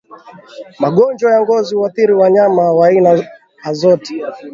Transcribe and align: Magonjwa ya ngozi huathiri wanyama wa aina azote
Magonjwa 0.79 1.31
ya 1.31 1.41
ngozi 1.41 1.75
huathiri 1.75 2.13
wanyama 2.13 2.71
wa 2.73 2.87
aina 2.87 3.27
azote 3.69 4.13